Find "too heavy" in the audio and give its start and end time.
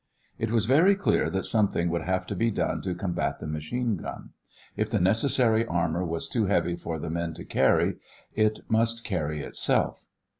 6.27-6.75